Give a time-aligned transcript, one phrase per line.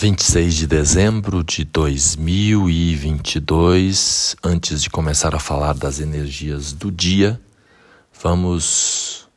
[0.00, 7.38] 26 de dezembro de 2022, antes de começar a falar das energias do dia,
[8.22, 9.28] vamos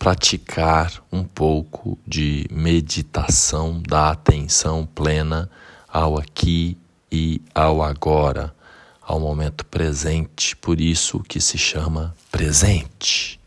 [0.00, 5.48] praticar um pouco de meditação da atenção plena
[5.86, 6.76] ao aqui
[7.12, 8.52] e ao agora,
[9.00, 13.38] ao momento presente, por isso que se chama presente.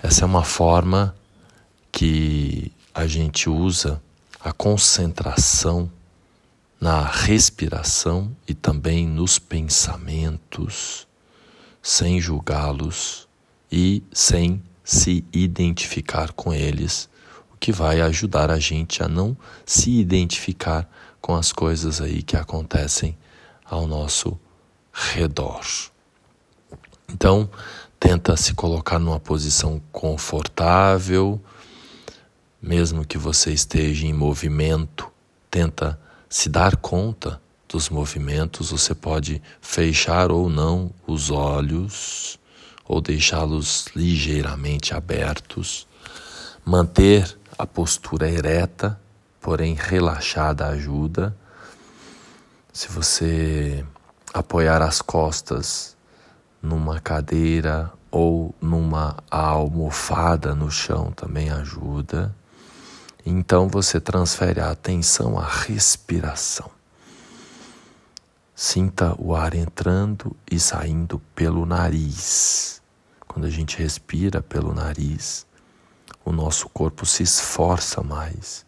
[0.00, 1.12] Essa é uma forma
[1.90, 4.00] que a gente usa
[4.40, 5.90] a concentração
[6.80, 11.06] na respiração e também nos pensamentos,
[11.82, 13.26] sem julgá-los
[13.70, 17.08] e sem se identificar com eles,
[17.52, 20.88] o que vai ajudar a gente a não se identificar
[21.20, 23.18] com as coisas aí que acontecem
[23.64, 24.38] ao nosso
[24.92, 25.60] redor.
[27.08, 27.50] Então,
[27.98, 31.40] tenta se colocar numa posição confortável,
[32.60, 35.10] mesmo que você esteja em movimento,
[35.50, 35.98] tenta
[36.28, 42.38] se dar conta dos movimentos, você pode fechar ou não os olhos
[42.84, 45.86] ou deixá-los ligeiramente abertos,
[46.64, 48.98] manter a postura ereta,
[49.40, 51.36] porém relaxada ajuda.
[52.72, 53.84] Se você
[54.32, 55.96] apoiar as costas
[56.62, 62.34] numa cadeira ou numa almofada no chão também ajuda.
[63.30, 66.70] Então você transfere a atenção à respiração.
[68.56, 72.80] Sinta o ar entrando e saindo pelo nariz.
[73.26, 75.46] Quando a gente respira pelo nariz,
[76.24, 78.64] o nosso corpo se esforça mais.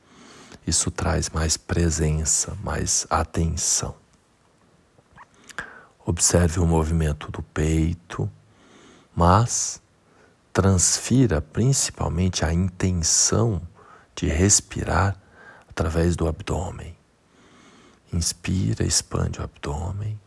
[0.66, 3.94] Isso traz mais presença, mais atenção.
[6.04, 8.30] Observe o movimento do peito,
[9.16, 9.80] mas
[10.52, 13.62] transfira principalmente a intenção
[14.14, 15.16] de respirar
[15.68, 16.96] através do abdômen.
[18.12, 20.20] Inspira, expande o abdômen.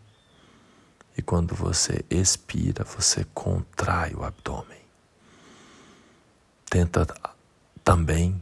[1.18, 4.82] E quando você expira, você contrai o abdômen.
[6.70, 7.06] Tenta
[7.84, 8.42] também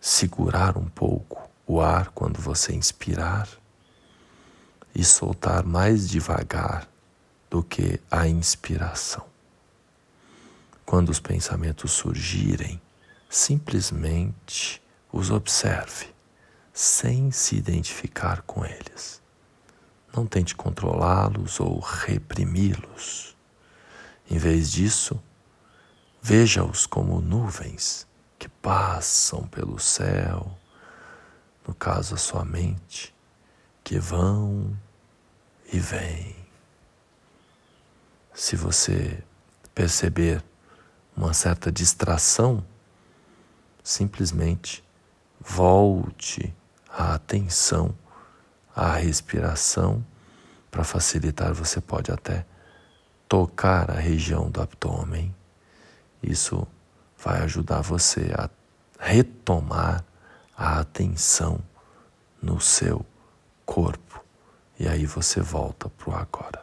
[0.00, 3.48] segurar um pouco o ar quando você inspirar
[4.94, 6.88] e soltar mais devagar
[7.50, 9.26] do que a inspiração.
[10.84, 12.80] Quando os pensamentos surgirem,
[13.28, 16.14] simplesmente os observe,
[16.72, 19.20] sem se identificar com eles.
[20.14, 23.36] Não tente controlá-los ou reprimi-los.
[24.30, 25.22] Em vez disso,
[26.22, 28.06] veja-os como nuvens
[28.38, 30.56] que passam pelo céu,
[31.66, 33.14] no caso a sua mente,
[33.84, 34.76] que vão
[35.72, 36.36] e vêm.
[38.32, 39.22] Se você
[39.74, 40.42] perceber
[41.16, 42.64] uma certa distração,
[43.88, 44.84] simplesmente
[45.40, 46.54] volte
[46.90, 47.96] a atenção
[48.76, 50.04] à respiração.
[50.70, 52.44] Para facilitar, você pode até
[53.26, 55.34] tocar a região do abdômen.
[56.22, 56.66] Isso
[57.16, 58.50] vai ajudar você a
[59.00, 60.04] retomar
[60.54, 61.58] a atenção
[62.42, 63.06] no seu
[63.64, 64.22] corpo.
[64.78, 66.62] E aí você volta para o agora.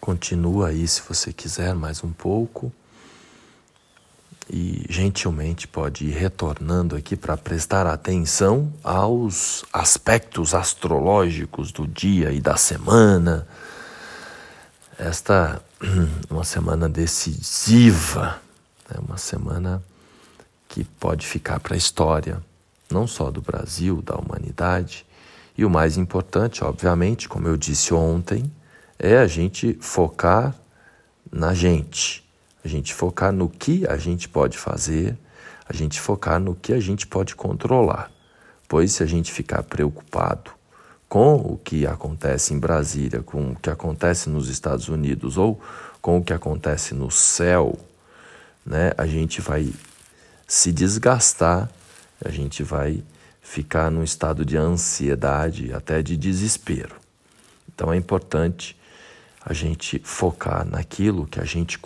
[0.00, 2.72] Continua aí se você quiser mais um pouco
[4.52, 12.40] e gentilmente pode ir retornando aqui para prestar atenção aos aspectos astrológicos do dia e
[12.40, 13.46] da semana.
[14.98, 15.62] Esta
[16.28, 18.40] uma semana decisiva,
[18.92, 19.80] é uma semana
[20.68, 22.42] que pode ficar para a história,
[22.90, 25.06] não só do Brasil, da humanidade.
[25.56, 28.50] E o mais importante, obviamente, como eu disse ontem,
[28.98, 30.54] é a gente focar
[31.30, 32.28] na gente
[32.64, 35.16] a gente focar no que a gente pode fazer,
[35.68, 38.10] a gente focar no que a gente pode controlar.
[38.68, 40.50] Pois se a gente ficar preocupado
[41.08, 45.60] com o que acontece em Brasília, com o que acontece nos Estados Unidos ou
[46.00, 47.78] com o que acontece no céu,
[48.64, 49.72] né, a gente vai
[50.46, 51.68] se desgastar,
[52.24, 53.02] a gente vai
[53.40, 56.94] ficar num estado de ansiedade, até de desespero.
[57.68, 58.76] Então é importante
[59.44, 61.78] a gente focar naquilo que a gente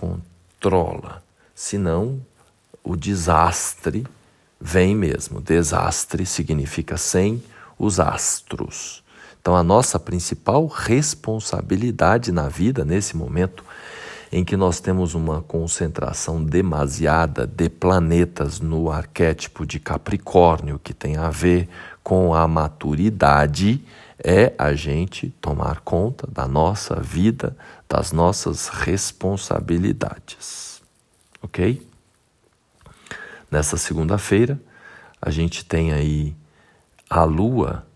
[0.64, 1.22] controla
[1.54, 2.20] senão
[2.82, 4.06] o desastre
[4.58, 5.40] vem mesmo.
[5.40, 7.42] Desastre significa sem
[7.78, 9.04] os astros.
[9.40, 13.62] Então, a nossa principal responsabilidade na vida, nesse momento
[14.32, 21.16] em que nós temos uma concentração demasiada de planetas no arquétipo de Capricórnio, que tem
[21.16, 21.68] a ver
[22.02, 23.84] com a maturidade,
[24.18, 27.54] é a gente tomar conta da nossa vida,
[27.88, 30.82] das nossas responsabilidades.
[31.42, 31.86] Ok?
[33.50, 34.60] Nessa segunda-feira,
[35.20, 36.36] a gente tem aí
[37.08, 37.86] a Lua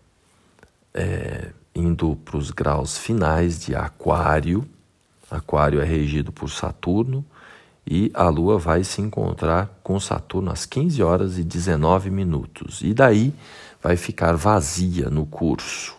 [0.93, 4.67] é, indo para os graus finais de Aquário.
[5.29, 7.25] Aquário é regido por Saturno
[7.85, 12.81] e a Lua vai se encontrar com Saturno às 15 horas e 19 minutos.
[12.81, 13.33] E daí
[13.81, 15.95] vai ficar vazia no curso.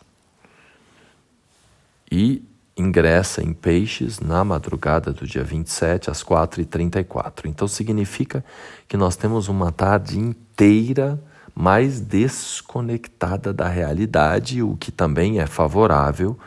[2.10, 2.44] E
[2.76, 7.46] ingressa em Peixes na madrugada do dia 27 às 4h34.
[7.46, 8.44] Então significa
[8.88, 11.22] que nós temos uma tarde inteira
[11.54, 16.38] mais desconectada da realidade, o que também é favorável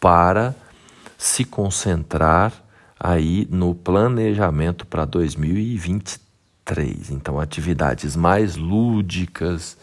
[0.00, 0.54] para
[1.16, 2.52] se concentrar
[2.98, 7.10] aí no planejamento para 2023.
[7.10, 9.76] Então, atividades mais lúdicas,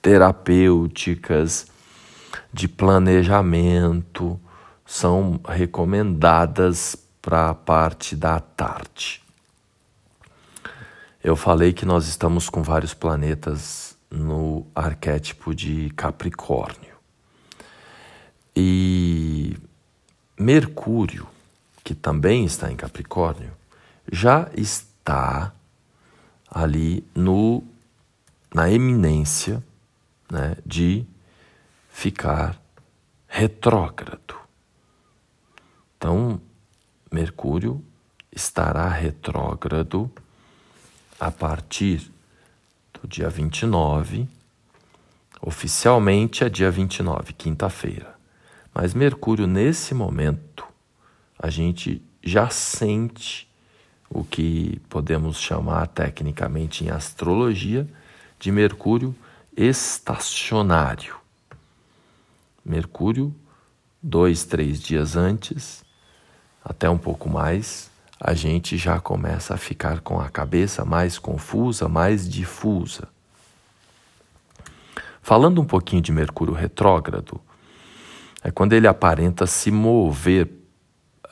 [0.00, 1.66] terapêuticas,
[2.52, 4.38] de planejamento
[4.92, 9.22] são recomendadas para a parte da tarde.
[11.24, 16.94] Eu falei que nós estamos com vários planetas no arquétipo de Capricórnio.
[18.54, 19.56] E
[20.38, 21.26] Mercúrio,
[21.82, 23.52] que também está em Capricórnio,
[24.12, 25.54] já está
[26.50, 27.64] ali no
[28.54, 29.64] na eminência
[30.30, 31.06] né, de
[31.88, 32.60] ficar
[33.26, 34.41] retrógrado.
[36.02, 36.40] Então,
[37.12, 37.80] Mercúrio
[38.32, 40.10] estará retrógrado
[41.20, 42.10] a partir
[42.92, 44.28] do dia 29,
[45.40, 48.18] oficialmente é dia 29, quinta-feira.
[48.74, 50.66] Mas Mercúrio, nesse momento,
[51.38, 53.48] a gente já sente
[54.10, 57.86] o que podemos chamar tecnicamente em astrologia
[58.40, 59.14] de Mercúrio
[59.56, 61.14] estacionário.
[62.64, 63.32] Mercúrio,
[64.02, 65.81] dois, três dias antes,
[66.64, 71.88] até um pouco mais, a gente já começa a ficar com a cabeça mais confusa,
[71.88, 73.08] mais difusa.
[75.20, 77.40] Falando um pouquinho de Mercúrio retrógrado,
[78.44, 80.48] é quando ele aparenta se mover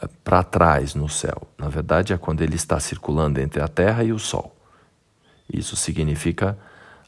[0.00, 1.48] eh, para trás no céu.
[1.56, 4.56] Na verdade, é quando ele está circulando entre a Terra e o Sol.
[5.52, 6.58] Isso significa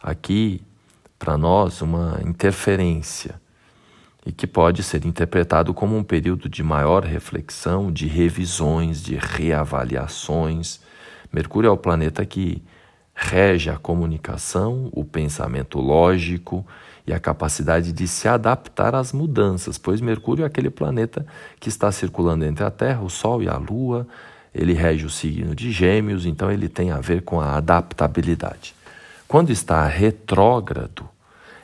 [0.00, 0.60] aqui
[1.19, 3.42] para nós uma interferência
[4.24, 10.80] e que pode ser interpretado como um período de maior reflexão, de revisões, de reavaliações.
[11.32, 12.62] Mercúrio é o planeta que
[13.14, 16.64] rege a comunicação, o pensamento lógico
[17.06, 21.26] e a capacidade de se adaptar às mudanças, pois Mercúrio é aquele planeta
[21.58, 24.06] que está circulando entre a Terra, o Sol e a Lua.
[24.54, 28.74] Ele rege o signo de Gêmeos, então ele tem a ver com a adaptabilidade.
[29.26, 31.08] Quando está retrógrado,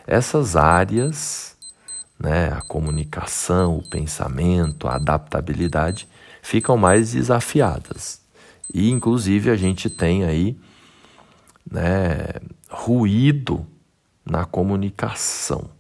[0.06, 1.56] essas áreas
[2.18, 6.08] né, a comunicação, o pensamento, a adaptabilidade
[6.42, 8.20] ficam mais desafiadas.
[8.72, 10.58] E, inclusive, a gente tem aí
[11.70, 12.26] né,
[12.68, 13.66] ruído
[14.24, 15.70] na comunicação,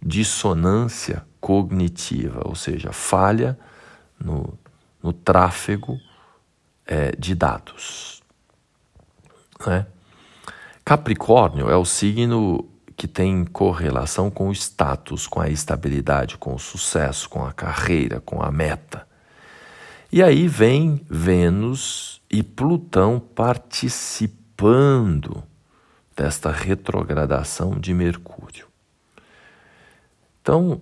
[0.00, 3.58] dissonância cognitiva, ou seja, falha
[4.18, 4.58] no,
[5.02, 6.00] no tráfego
[6.86, 8.22] é, de dados.
[9.66, 9.86] Né?
[10.84, 16.58] Capricórnio é o signo que tem correlação com o status, com a estabilidade, com o
[16.58, 19.06] sucesso, com a carreira, com a meta.
[20.10, 25.42] E aí vem Vênus e Plutão participando
[26.14, 28.66] desta retrogradação de Mercúrio.
[30.40, 30.80] Então,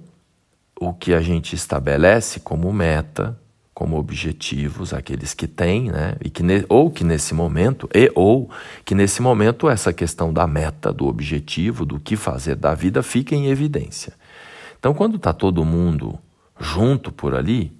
[0.81, 3.39] o que a gente estabelece como meta
[3.81, 6.15] como objetivos aqueles que têm, né?
[6.23, 8.51] E que ou que nesse momento e ou
[8.85, 13.35] que nesse momento essa questão da meta, do objetivo, do que fazer da vida fica
[13.35, 14.13] em evidência.
[14.79, 16.19] Então, quando está todo mundo
[16.61, 17.73] junto por ali,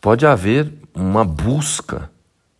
[0.00, 2.08] pode haver uma busca,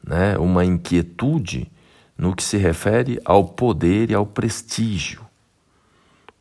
[0.05, 0.37] né?
[0.37, 1.71] Uma inquietude
[2.19, 5.25] no que se refere ao poder e ao prestígio,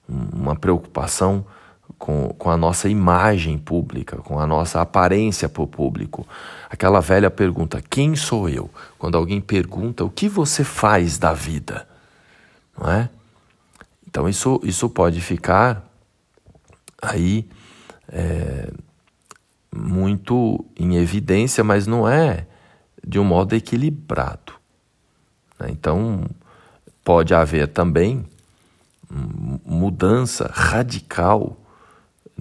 [0.10, 1.46] uma preocupação
[2.04, 6.28] com, com a nossa imagem pública, com a nossa aparência para o público.
[6.70, 8.70] Aquela velha pergunta: quem sou eu?
[9.00, 11.88] Quando alguém pergunta o que você faz da vida,
[12.78, 13.10] não é?
[14.06, 15.82] Então isso, isso pode ficar
[17.02, 17.48] aí
[18.10, 18.70] é,
[19.74, 22.46] muito em evidência, mas não é
[23.02, 24.52] de um modo equilibrado.
[25.58, 25.70] Né?
[25.70, 26.26] Então
[27.02, 28.26] pode haver também
[29.10, 31.63] mudança radical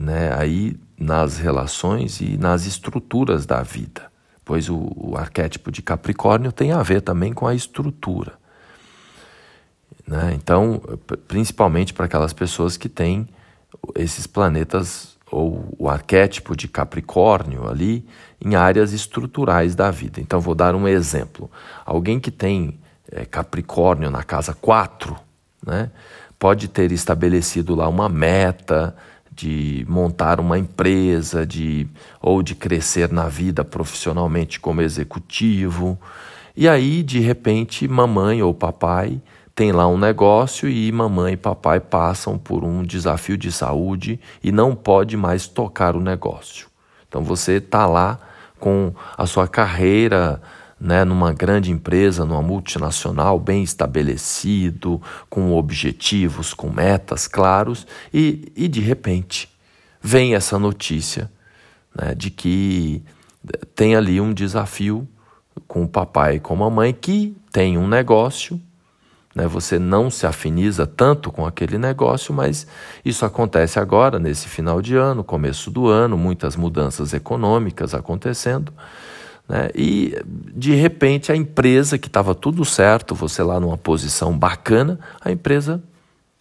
[0.03, 4.11] né, aí nas relações e nas estruturas da vida,
[4.45, 8.33] pois o, o arquétipo de Capricórnio tem a ver também com a estrutura.
[10.07, 10.33] Né?
[10.35, 10.81] Então,
[11.29, 13.29] principalmente para aquelas pessoas que têm
[13.95, 18.05] esses planetas ou o arquétipo de Capricórnio ali
[18.45, 20.21] em áreas estruturais da vida.
[20.21, 21.51] Então, vou dar um exemplo.
[21.87, 22.79] Alguém que tem
[23.11, 25.17] é, Capricórnio na casa 4,
[25.65, 25.91] né,
[26.39, 28.95] pode ter estabelecido lá uma meta
[29.35, 31.87] de montar uma empresa, de
[32.21, 35.99] ou de crescer na vida profissionalmente como executivo.
[36.57, 39.21] E aí, de repente, mamãe ou papai
[39.55, 44.51] tem lá um negócio e mamãe e papai passam por um desafio de saúde e
[44.51, 46.69] não pode mais tocar o negócio.
[47.09, 48.19] Então você está lá
[48.59, 50.41] com a sua carreira
[50.83, 58.67] né, numa grande empresa, numa multinacional, bem estabelecido, com objetivos, com metas claros, e, e
[58.67, 59.49] de repente
[60.03, 61.31] vem essa notícia
[61.95, 63.01] né, de que
[63.77, 65.07] tem ali um desafio
[65.69, 68.61] com o papai e com a mamãe que tem um negócio.
[69.37, 72.67] Né, você não se afiniza tanto com aquele negócio, mas
[73.05, 78.73] isso acontece agora, nesse final de ano, começo do ano, muitas mudanças econômicas acontecendo.
[79.49, 79.71] Né?
[79.75, 85.31] E de repente a empresa que estava tudo certo, você lá numa posição bacana, a
[85.31, 85.81] empresa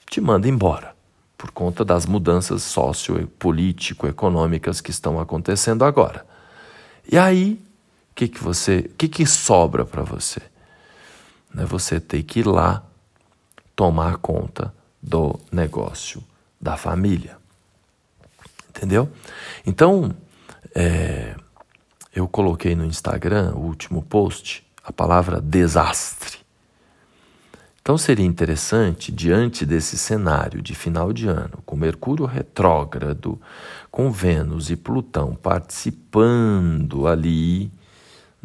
[0.09, 0.95] te manda embora
[1.37, 6.25] por conta das mudanças sociopolítico-econômicas que estão acontecendo agora.
[7.11, 7.59] E aí,
[8.11, 10.39] o que, que você, o que, que sobra para você?
[11.51, 11.65] Né?
[11.65, 12.83] Você tem que ir lá
[13.75, 16.23] tomar conta do negócio
[16.61, 17.37] da família.
[18.69, 19.09] Entendeu?
[19.65, 20.13] Então,
[20.75, 21.35] é,
[22.13, 26.39] eu coloquei no Instagram, o último post, a palavra desastre.
[27.81, 33.41] Então seria interessante, diante desse cenário de final de ano, com Mercúrio retrógrado,
[33.89, 37.71] com Vênus e Plutão participando ali,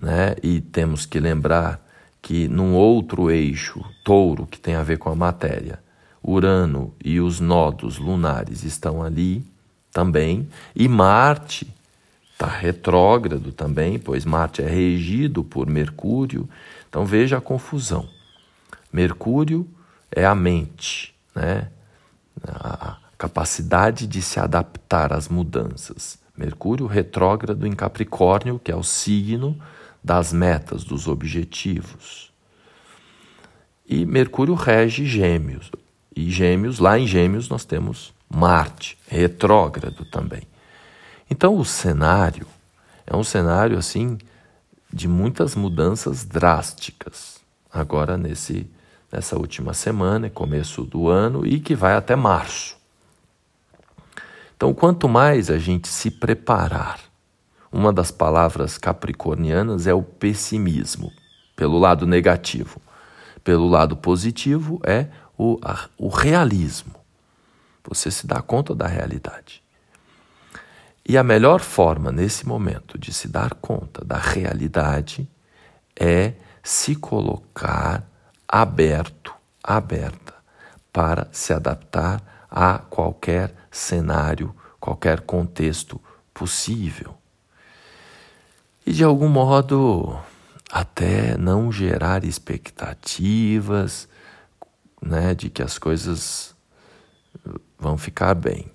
[0.01, 0.35] né?
[0.43, 1.85] E temos que lembrar
[2.23, 5.81] que num outro eixo, touro, que tem a ver com a matéria,
[6.23, 9.45] Urano e os nodos lunares estão ali
[9.93, 11.76] também, e Marte
[12.37, 16.47] está retrógrado também, pois Marte é regido por Mercúrio.
[16.87, 18.07] Então veja a confusão.
[18.93, 19.67] Mercúrio
[20.11, 21.71] é a mente, né?
[22.47, 26.19] a capacidade de se adaptar às mudanças.
[26.37, 29.59] Mercúrio retrógrado em Capricórnio, que é o signo
[30.05, 32.31] das metas, dos objetivos.
[33.89, 35.71] E Mercúrio rege Gêmeos.
[36.15, 40.43] E Gêmeos, lá em Gêmeos, nós temos Marte, retrógrado também.
[41.31, 42.47] Então o cenário
[43.07, 44.19] é um cenário assim
[44.93, 47.41] de muitas mudanças drásticas.
[47.73, 48.71] Agora nesse
[49.11, 52.77] nessa última semana, começo do ano e que vai até março.
[54.57, 57.01] Então, quanto mais a gente se preparar,
[57.71, 61.13] uma das palavras capricornianas é o pessimismo,
[61.55, 62.81] pelo lado negativo.
[63.45, 66.95] Pelo lado positivo é o, a, o realismo.
[67.89, 69.63] Você se dá conta da realidade.
[71.09, 75.31] E a melhor forma nesse momento de se dar conta da realidade
[75.95, 76.33] é
[76.65, 78.05] se colocar
[78.49, 79.33] aberto,
[79.63, 80.35] aberta,
[80.93, 86.01] para se adaptar a qualquer cenário, qualquer contexto
[86.35, 87.17] possível.
[88.85, 90.19] E de algum modo
[90.73, 94.09] até não gerar expectativas
[95.01, 96.57] né, de que as coisas
[97.79, 98.73] vão ficar bem.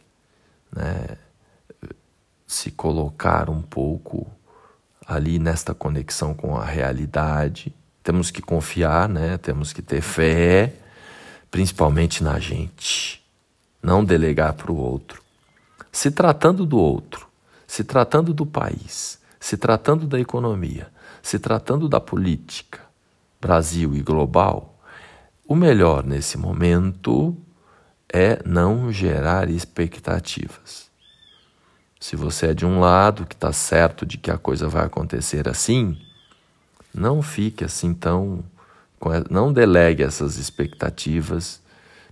[0.71, 1.17] Né?
[2.51, 4.27] Se colocar um pouco
[5.07, 7.73] ali nesta conexão com a realidade.
[8.03, 9.37] Temos que confiar, né?
[9.37, 10.73] Temos que ter fé,
[11.49, 13.25] principalmente na gente.
[13.81, 15.23] Não delegar para o outro.
[15.93, 17.25] Se tratando do outro,
[17.65, 20.91] se tratando do país, se tratando da economia,
[21.23, 22.81] se tratando da política,
[23.39, 24.77] Brasil e global,
[25.47, 27.33] o melhor nesse momento
[28.11, 30.90] é não gerar expectativas.
[32.01, 35.47] Se você é de um lado que está certo de que a coisa vai acontecer
[35.47, 35.95] assim,
[36.91, 38.43] não fique assim tão.
[39.29, 41.61] Não delegue essas expectativas,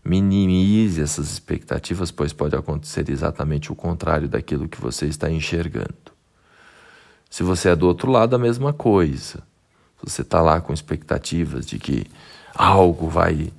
[0.05, 6.13] minimize essas expectativas, pois pode acontecer exatamente o contrário daquilo que você está enxergando.
[7.27, 9.41] Se você é do outro lado, a mesma coisa.
[10.03, 12.05] Você está lá com expectativas de que
[12.53, 13.51] algo vai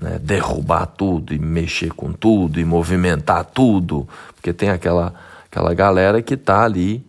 [0.00, 5.12] né, derrubar tudo e mexer com tudo e movimentar tudo, porque tem aquela
[5.56, 7.02] aquela galera que está ali,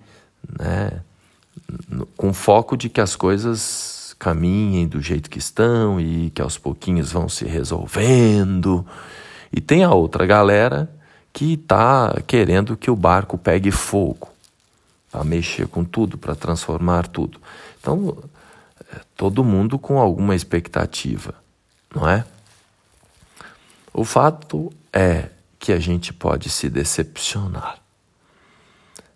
[0.57, 1.01] né,
[2.15, 7.11] com foco de que as coisas caminhem do jeito que estão e que aos pouquinhos
[7.11, 8.87] vão se resolvendo.
[9.51, 10.89] E tem a outra galera
[11.33, 14.29] que está querendo que o barco pegue fogo,
[15.11, 17.41] para mexer com tudo, para transformar tudo.
[17.81, 18.17] Então,
[18.93, 21.33] é, todo mundo com alguma expectativa,
[21.93, 22.23] não é?
[23.93, 27.86] O fato é que a gente pode se decepcionar.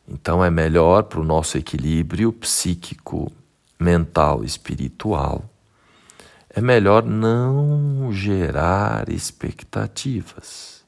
[0.07, 3.31] Então é melhor para o nosso equilíbrio psíquico,
[3.79, 5.45] mental, espiritual,
[6.49, 10.83] é melhor não gerar expectativas.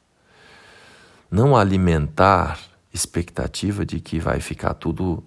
[1.32, 2.60] Não alimentar
[2.93, 5.24] expectativa de que vai ficar tudo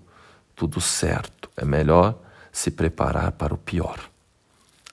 [0.55, 1.51] tudo certo.
[1.57, 2.19] É melhor
[2.51, 3.99] se preparar para o pior.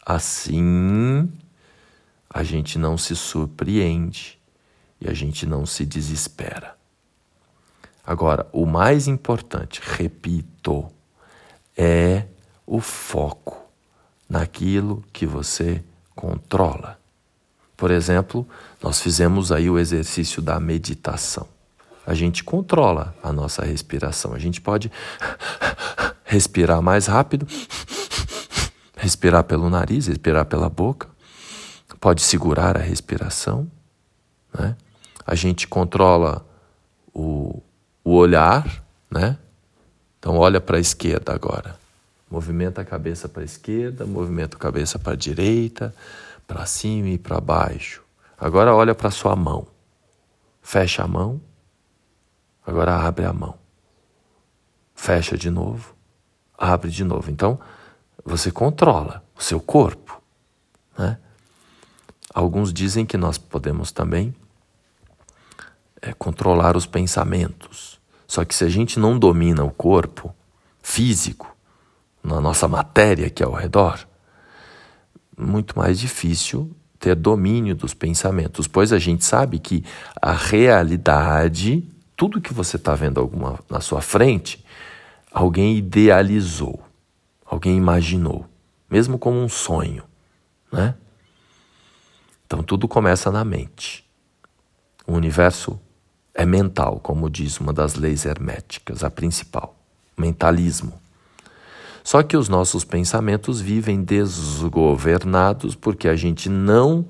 [0.06, 1.32] Assim,
[2.30, 4.38] a gente não se surpreende
[5.00, 6.76] e a gente não se desespera.
[8.06, 10.92] Agora, o mais importante, repito,
[11.78, 12.26] é
[12.66, 13.64] o foco
[14.30, 15.84] naquilo que você
[16.16, 17.00] controla.
[17.78, 18.48] Por exemplo,
[18.82, 21.48] nós fizemos aí o exercício da meditação.
[22.06, 24.34] A gente controla a nossa respiração.
[24.34, 24.92] A gente pode
[26.26, 27.48] respirar mais rápido,
[28.98, 31.08] respirar pelo nariz, respirar pela boca,
[32.00, 33.72] pode segurar a respiração.
[34.54, 34.76] Né?
[35.26, 36.46] A gente controla
[37.14, 37.64] o,
[38.04, 39.38] o olhar, né?
[40.20, 41.78] Então olha para a esquerda agora.
[42.30, 45.94] Movimenta a cabeça para a esquerda, movimenta a cabeça para a direita,
[46.48, 48.02] para cima e para baixo.
[48.38, 49.68] Agora olha para a sua mão.
[50.62, 51.40] Fecha a mão.
[52.66, 53.56] Agora abre a mão.
[54.96, 55.94] Fecha de novo.
[56.58, 57.30] Abre de novo.
[57.30, 57.60] Então,
[58.24, 60.22] você controla o seu corpo.
[60.98, 61.18] Né?
[62.34, 64.34] Alguns dizem que nós podemos também
[66.04, 67.98] é, controlar os pensamentos.
[68.28, 70.36] Só que se a gente não domina o corpo
[70.82, 71.56] físico,
[72.22, 74.06] na nossa matéria que é ao redor,
[75.38, 79.84] muito mais difícil ter domínio dos pensamentos, pois a gente sabe que
[80.22, 84.64] a realidade, tudo que você está vendo alguma, na sua frente,
[85.32, 86.82] alguém idealizou,
[87.46, 88.46] alguém imaginou,
[88.90, 90.04] mesmo como um sonho,
[90.72, 90.96] né?
[92.46, 94.06] Então tudo começa na mente.
[95.06, 95.80] O universo
[96.34, 99.76] é mental, como diz uma das leis herméticas, a principal,
[100.18, 100.94] mentalismo.
[102.04, 107.06] Só que os nossos pensamentos vivem desgovernados porque a gente não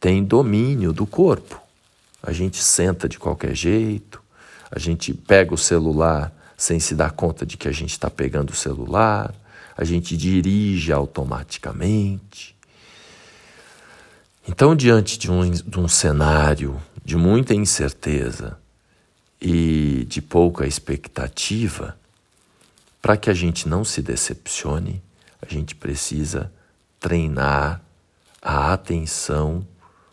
[0.00, 1.60] tem domínio do corpo.
[2.22, 4.20] A gente senta de qualquer jeito,
[4.70, 8.50] a gente pega o celular sem se dar conta de que a gente está pegando
[8.50, 9.34] o celular,
[9.76, 12.56] a gente dirige automaticamente.
[14.46, 18.58] Então, diante de um, de um cenário de muita incerteza
[19.40, 21.96] e de pouca expectativa,
[23.02, 25.02] para que a gente não se decepcione,
[25.42, 26.50] a gente precisa
[26.98, 27.82] treinar
[28.40, 29.66] a atenção,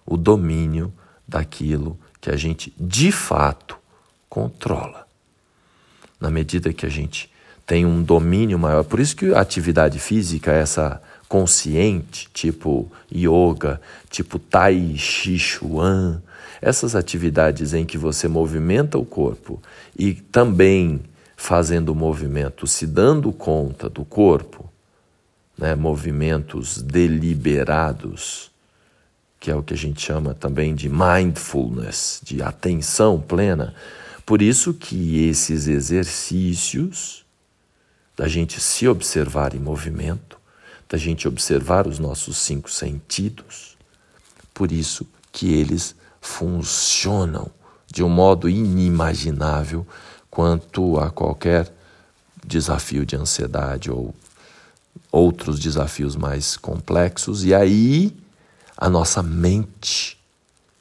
[0.06, 0.93] o domínio
[1.25, 3.77] daquilo que a gente de fato
[4.27, 5.08] controla.
[6.19, 7.32] Na medida que a gente
[7.65, 14.38] tem um domínio maior, por isso que a atividade física, essa consciente, tipo yoga, tipo
[14.38, 16.21] tai chi chuan,
[16.62, 19.62] essas atividades em que você movimenta o corpo
[19.97, 21.02] e também
[21.36, 24.69] fazendo o movimento, se dando conta do corpo,
[25.58, 28.52] né, movimentos deliberados,
[29.39, 33.74] que é o que a gente chama também de mindfulness, de atenção plena.
[34.24, 37.26] Por isso que esses exercícios
[38.15, 40.39] da gente se observar em movimento,
[40.88, 43.76] da gente observar os nossos cinco sentidos,
[44.54, 47.49] por isso que eles funcionam
[47.88, 49.86] de um modo inimaginável
[50.29, 51.73] quanto a qualquer
[52.45, 54.15] desafio de ansiedade ou
[55.12, 57.43] outros desafios mais complexos.
[57.43, 58.15] E aí
[58.77, 60.17] a nossa mente,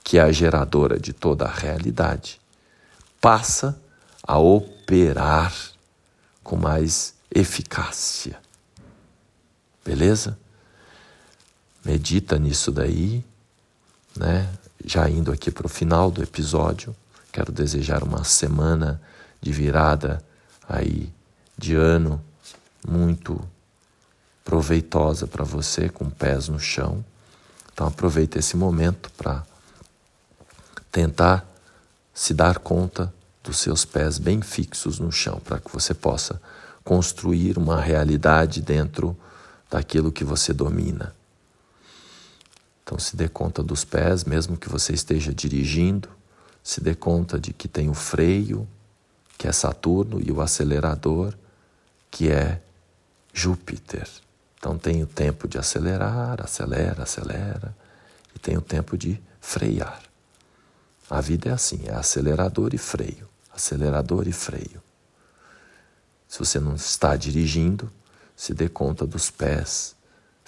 [0.04, 2.40] que é a geradora de toda a realidade,
[3.20, 3.78] passa
[4.22, 5.52] a operar
[6.42, 8.38] com mais eficácia.
[9.84, 10.38] Beleza?
[11.84, 13.24] Medita nisso daí,
[14.16, 14.48] né?
[14.84, 16.94] Já indo aqui para o final do episódio,
[17.32, 19.00] quero desejar uma semana
[19.40, 20.22] de virada
[20.68, 21.12] aí
[21.56, 22.22] de ano
[22.86, 23.40] muito
[24.44, 27.04] proveitosa para você, com pés no chão.
[27.72, 29.44] Então aproveita esse momento para
[30.90, 31.46] tentar
[32.12, 33.12] se dar conta
[33.42, 36.40] dos seus pés bem fixos no chão, para que você possa
[36.82, 39.16] construir uma realidade dentro
[39.70, 41.14] daquilo que você domina.
[42.90, 46.08] Então se dê conta dos pés, mesmo que você esteja dirigindo,
[46.60, 48.66] se dê conta de que tem o freio,
[49.38, 51.32] que é Saturno, e o acelerador,
[52.10, 52.60] que é
[53.32, 54.08] Júpiter.
[54.58, 57.76] Então tem o tempo de acelerar, acelera, acelera,
[58.34, 60.02] e tem o tempo de frear.
[61.08, 64.82] A vida é assim, é acelerador e freio, acelerador e freio.
[66.26, 67.88] Se você não está dirigindo,
[68.34, 69.94] se dê conta dos pés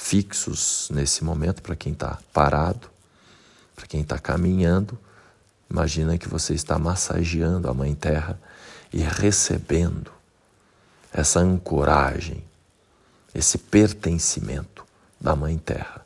[0.02, 2.90] fixos nesse momento para quem está parado,
[3.74, 4.98] para quem está caminhando.
[5.70, 8.38] Imagina que você está massageando a Mãe Terra
[8.92, 10.10] e recebendo
[11.12, 12.44] essa ancoragem,
[13.34, 14.84] esse pertencimento
[15.20, 16.02] da Mãe Terra.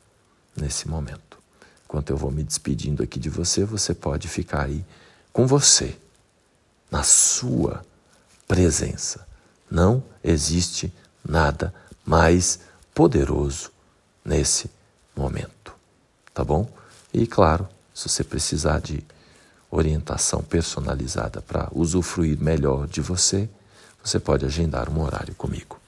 [0.55, 1.37] nesse momento.
[1.85, 4.83] Enquanto eu vou me despedindo aqui de você, você pode ficar aí
[5.31, 5.99] com você,
[6.91, 7.85] na sua
[8.49, 9.27] presença.
[9.71, 10.91] Não existe
[11.23, 11.75] nada
[12.07, 12.61] mais
[12.95, 13.76] poderoso
[14.27, 14.69] nesse
[15.17, 15.73] momento.
[16.35, 16.69] Tá bom?
[17.15, 19.03] E claro, se você precisar de
[19.71, 23.49] orientação personalizada para usufruir melhor de você,
[24.05, 25.79] você pode agendar um horário comigo.